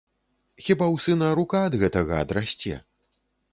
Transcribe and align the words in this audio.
Хіба 0.67 0.85
ў 0.93 0.97
сына 1.05 1.29
рука 1.41 1.59
ад 1.67 1.79
гэтага 1.83 2.13
адрасце? 2.25 2.83